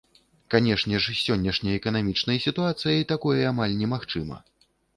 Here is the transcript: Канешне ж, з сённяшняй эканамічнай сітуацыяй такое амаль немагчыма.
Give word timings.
Канешне 0.53 1.01
ж, 1.03 1.13
з 1.17 1.25
сённяшняй 1.25 1.75
эканамічнай 1.81 2.41
сітуацыяй 2.47 3.07
такое 3.15 3.39
амаль 3.53 3.79
немагчыма. 3.87 4.43